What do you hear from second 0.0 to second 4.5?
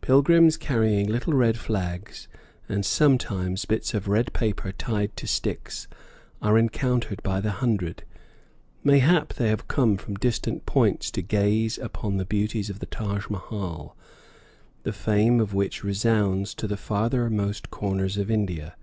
Pilgrims carrying little red flags, and sometimes bits of red